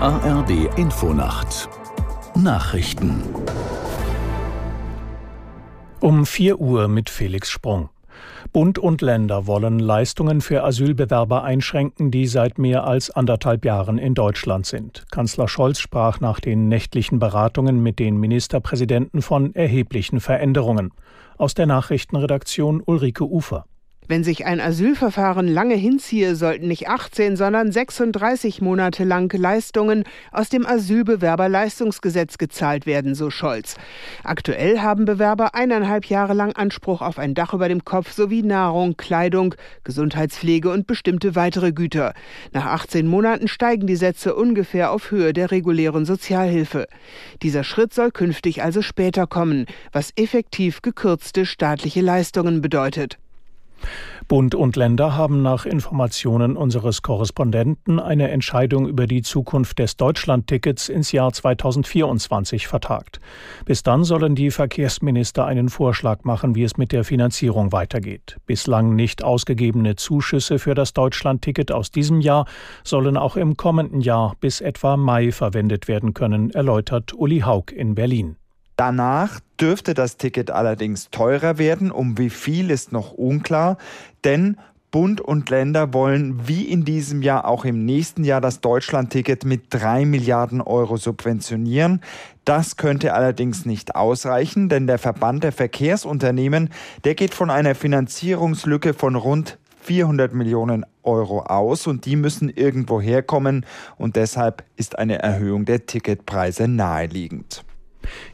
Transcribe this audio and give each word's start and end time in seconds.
ARD 0.00 0.78
Infonacht 0.78 1.68
Nachrichten 2.36 3.20
um 5.98 6.24
4 6.24 6.60
Uhr 6.60 6.86
mit 6.86 7.10
Felix 7.10 7.50
Sprung. 7.50 7.88
Bund 8.52 8.78
und 8.78 9.02
Länder 9.02 9.48
wollen 9.48 9.80
Leistungen 9.80 10.40
für 10.40 10.62
Asylbewerber 10.62 11.42
einschränken, 11.42 12.12
die 12.12 12.28
seit 12.28 12.58
mehr 12.58 12.84
als 12.84 13.10
anderthalb 13.10 13.64
Jahren 13.64 13.98
in 13.98 14.14
Deutschland 14.14 14.66
sind. 14.66 15.04
Kanzler 15.10 15.48
Scholz 15.48 15.80
sprach 15.80 16.20
nach 16.20 16.38
den 16.38 16.68
nächtlichen 16.68 17.18
Beratungen 17.18 17.82
mit 17.82 17.98
den 17.98 18.18
Ministerpräsidenten 18.20 19.20
von 19.20 19.52
erheblichen 19.56 20.20
Veränderungen. 20.20 20.92
Aus 21.38 21.54
der 21.54 21.66
Nachrichtenredaktion 21.66 22.84
Ulrike 22.86 23.24
Ufer. 23.28 23.64
Wenn 24.08 24.24
sich 24.24 24.46
ein 24.46 24.58
Asylverfahren 24.58 25.46
lange 25.48 25.74
hinziehe, 25.74 26.34
sollten 26.34 26.66
nicht 26.66 26.88
18, 26.88 27.36
sondern 27.36 27.70
36 27.70 28.62
Monate 28.62 29.04
lang 29.04 29.30
Leistungen 29.36 30.04
aus 30.32 30.48
dem 30.48 30.64
Asylbewerberleistungsgesetz 30.64 32.38
gezahlt 32.38 32.86
werden, 32.86 33.14
so 33.14 33.28
Scholz. 33.28 33.76
Aktuell 34.24 34.80
haben 34.80 35.04
Bewerber 35.04 35.54
eineinhalb 35.54 36.06
Jahre 36.06 36.32
lang 36.32 36.52
Anspruch 36.54 37.02
auf 37.02 37.18
ein 37.18 37.34
Dach 37.34 37.52
über 37.52 37.68
dem 37.68 37.84
Kopf 37.84 38.12
sowie 38.12 38.42
Nahrung, 38.42 38.96
Kleidung, 38.96 39.54
Gesundheitspflege 39.84 40.70
und 40.70 40.86
bestimmte 40.86 41.34
weitere 41.34 41.72
Güter. 41.72 42.14
Nach 42.54 42.64
18 42.64 43.06
Monaten 43.06 43.46
steigen 43.46 43.86
die 43.86 43.96
Sätze 43.96 44.34
ungefähr 44.34 44.90
auf 44.90 45.10
Höhe 45.10 45.34
der 45.34 45.50
regulären 45.50 46.06
Sozialhilfe. 46.06 46.86
Dieser 47.42 47.62
Schritt 47.62 47.92
soll 47.92 48.10
künftig 48.10 48.62
also 48.62 48.80
später 48.80 49.26
kommen, 49.26 49.66
was 49.92 50.12
effektiv 50.16 50.80
gekürzte 50.80 51.44
staatliche 51.44 52.00
Leistungen 52.00 52.62
bedeutet. 52.62 53.18
Bund 54.28 54.54
und 54.54 54.76
Länder 54.76 55.16
haben 55.16 55.40
nach 55.40 55.64
Informationen 55.64 56.56
unseres 56.56 57.02
Korrespondenten 57.02 57.98
eine 57.98 58.30
Entscheidung 58.30 58.86
über 58.86 59.06
die 59.06 59.22
Zukunft 59.22 59.78
des 59.78 59.96
Deutschlandtickets 59.96 60.88
ins 60.88 61.12
Jahr 61.12 61.32
2024 61.32 62.66
vertagt. 62.66 63.20
Bis 63.64 63.82
dann 63.82 64.04
sollen 64.04 64.34
die 64.34 64.50
Verkehrsminister 64.50 65.46
einen 65.46 65.70
Vorschlag 65.70 66.24
machen, 66.24 66.54
wie 66.54 66.64
es 66.64 66.76
mit 66.76 66.92
der 66.92 67.04
Finanzierung 67.04 67.72
weitergeht. 67.72 68.36
Bislang 68.46 68.94
nicht 68.94 69.24
ausgegebene 69.24 69.96
Zuschüsse 69.96 70.58
für 70.58 70.74
das 70.74 70.92
Deutschlandticket 70.92 71.72
aus 71.72 71.90
diesem 71.90 72.20
Jahr 72.20 72.44
sollen 72.84 73.16
auch 73.16 73.36
im 73.36 73.56
kommenden 73.56 74.00
Jahr 74.00 74.34
bis 74.40 74.60
etwa 74.60 74.96
Mai 74.96 75.32
verwendet 75.32 75.88
werden 75.88 76.12
können, 76.12 76.50
erläutert 76.50 77.14
Uli 77.14 77.40
Haug 77.40 77.72
in 77.74 77.94
Berlin. 77.94 78.36
Danach 78.78 79.40
dürfte 79.60 79.92
das 79.92 80.18
Ticket 80.18 80.52
allerdings 80.52 81.10
teurer 81.10 81.58
werden. 81.58 81.90
Um 81.90 82.16
wie 82.16 82.30
viel 82.30 82.70
ist 82.70 82.92
noch 82.92 83.10
unklar, 83.10 83.76
denn 84.22 84.56
Bund 84.92 85.20
und 85.20 85.50
Länder 85.50 85.92
wollen 85.92 86.46
wie 86.46 86.62
in 86.62 86.84
diesem 86.84 87.20
Jahr 87.20 87.48
auch 87.48 87.64
im 87.64 87.84
nächsten 87.84 88.22
Jahr 88.22 88.40
das 88.40 88.60
Deutschlandticket 88.60 89.44
mit 89.44 89.64
drei 89.70 90.04
Milliarden 90.04 90.60
Euro 90.60 90.96
subventionieren. 90.96 92.02
Das 92.44 92.76
könnte 92.76 93.14
allerdings 93.14 93.66
nicht 93.66 93.96
ausreichen, 93.96 94.68
denn 94.68 94.86
der 94.86 94.98
Verband 94.98 95.42
der 95.42 95.50
Verkehrsunternehmen, 95.50 96.70
der 97.02 97.16
geht 97.16 97.34
von 97.34 97.50
einer 97.50 97.74
Finanzierungslücke 97.74 98.94
von 98.94 99.16
rund 99.16 99.58
400 99.80 100.32
Millionen 100.34 100.86
Euro 101.02 101.40
aus 101.40 101.88
und 101.88 102.04
die 102.04 102.14
müssen 102.14 102.48
irgendwo 102.48 103.00
herkommen 103.00 103.66
und 103.96 104.14
deshalb 104.14 104.62
ist 104.76 105.00
eine 105.00 105.18
Erhöhung 105.18 105.64
der 105.64 105.84
Ticketpreise 105.84 106.68
naheliegend. 106.68 107.64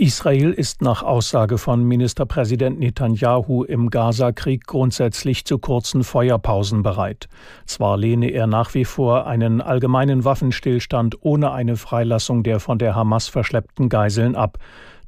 Israel 0.00 0.52
ist 0.52 0.80
nach 0.80 1.02
Aussage 1.02 1.58
von 1.58 1.82
Ministerpräsident 1.82 2.78
Netanyahu 2.78 3.64
im 3.64 3.90
Gaza-Krieg 3.90 4.64
grundsätzlich 4.64 5.44
zu 5.44 5.58
kurzen 5.58 6.04
Feuerpausen 6.04 6.84
bereit. 6.84 7.28
Zwar 7.66 7.96
lehne 7.96 8.30
er 8.30 8.46
nach 8.46 8.74
wie 8.74 8.84
vor 8.84 9.26
einen 9.26 9.60
allgemeinen 9.60 10.24
Waffenstillstand 10.24 11.16
ohne 11.22 11.50
eine 11.50 11.76
Freilassung 11.76 12.44
der 12.44 12.60
von 12.60 12.78
der 12.78 12.94
Hamas 12.94 13.26
verschleppten 13.26 13.88
Geiseln 13.88 14.36
ab. 14.36 14.58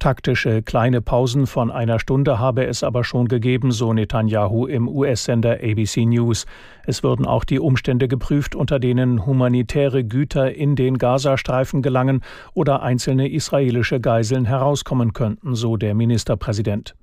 Taktische 0.00 0.62
kleine 0.62 1.02
Pausen 1.02 1.46
von 1.46 1.70
einer 1.70 1.98
Stunde 1.98 2.38
habe 2.38 2.66
es 2.66 2.82
aber 2.82 3.04
schon 3.04 3.28
gegeben, 3.28 3.70
so 3.70 3.92
Netanyahu 3.92 4.66
im 4.66 4.88
US-Sender 4.88 5.58
ABC 5.62 6.06
News. 6.06 6.46
Es 6.86 7.02
würden 7.02 7.26
auch 7.26 7.44
die 7.44 7.60
Umstände 7.60 8.08
geprüft, 8.08 8.54
unter 8.54 8.78
denen 8.78 9.26
humanitäre 9.26 10.02
Güter 10.02 10.54
in 10.54 10.74
den 10.74 10.96
Gazastreifen 10.96 11.82
gelangen 11.82 12.22
oder 12.54 12.80
einzelne 12.82 13.30
israelische 13.30 14.00
Geiseln 14.00 14.46
herauskommen 14.46 15.12
könnten, 15.12 15.54
so 15.54 15.76
der 15.76 15.94
Ministerpräsident. 15.94 16.94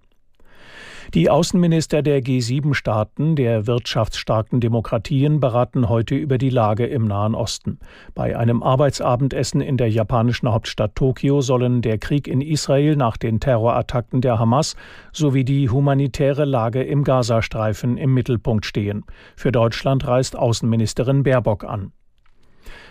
Die 1.13 1.29
Außenminister 1.29 2.01
der 2.01 2.21
G7-Staaten 2.21 3.37
der 3.37 3.65
wirtschaftsstarken 3.65 4.59
Demokratien 4.59 5.39
beraten 5.39 5.87
heute 5.87 6.15
über 6.15 6.37
die 6.37 6.49
Lage 6.49 6.85
im 6.85 7.05
Nahen 7.05 7.33
Osten. 7.33 7.79
Bei 8.13 8.37
einem 8.37 8.61
Arbeitsabendessen 8.61 9.61
in 9.61 9.77
der 9.77 9.89
japanischen 9.89 10.51
Hauptstadt 10.51 10.95
Tokio 10.95 11.39
sollen 11.39 11.81
der 11.81 11.97
Krieg 11.97 12.27
in 12.27 12.41
Israel 12.41 12.97
nach 12.97 13.15
den 13.15 13.39
Terrorattacken 13.39 14.19
der 14.19 14.37
Hamas 14.37 14.75
sowie 15.13 15.45
die 15.45 15.69
humanitäre 15.69 16.43
Lage 16.43 16.83
im 16.83 17.05
Gazastreifen 17.05 17.97
im 17.97 18.13
Mittelpunkt 18.13 18.65
stehen. 18.65 19.05
Für 19.37 19.53
Deutschland 19.53 20.05
reist 20.05 20.35
Außenministerin 20.35 21.23
Baerbock 21.23 21.63
an. 21.63 21.93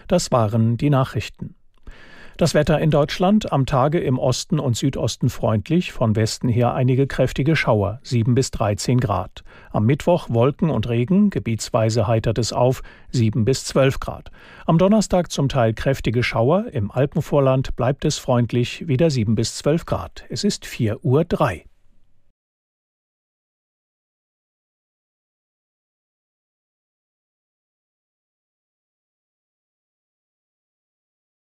Das 0.08 0.32
waren 0.32 0.78
die 0.78 0.90
Nachrichten. 0.90 1.54
Das 2.38 2.52
Wetter 2.52 2.78
in 2.80 2.90
Deutschland 2.90 3.50
am 3.50 3.64
Tage 3.64 3.98
im 3.98 4.18
Osten 4.18 4.58
und 4.58 4.76
Südosten 4.76 5.30
freundlich, 5.30 5.92
von 5.92 6.16
Westen 6.16 6.50
her 6.50 6.74
einige 6.74 7.06
kräftige 7.06 7.56
Schauer, 7.56 7.98
7 8.02 8.34
bis 8.34 8.50
13 8.50 9.00
Grad. 9.00 9.42
Am 9.70 9.86
Mittwoch 9.86 10.28
Wolken 10.28 10.68
und 10.68 10.86
Regen, 10.86 11.30
gebietsweise 11.30 12.06
heitert 12.06 12.36
es 12.36 12.52
auf, 12.52 12.82
7 13.10 13.46
bis 13.46 13.64
12 13.64 14.00
Grad. 14.00 14.30
Am 14.66 14.76
Donnerstag 14.76 15.32
zum 15.32 15.48
Teil 15.48 15.72
kräftige 15.72 16.22
Schauer, 16.22 16.66
im 16.72 16.90
Alpenvorland 16.90 17.74
bleibt 17.74 18.04
es 18.04 18.18
freundlich, 18.18 18.86
wieder 18.86 19.08
7 19.08 19.34
bis 19.34 19.54
12 19.54 19.86
Grad. 19.86 20.24
Es 20.28 20.44
ist 20.44 20.66
4 20.66 21.02
Uhr 21.06 21.24
3. 21.24 21.64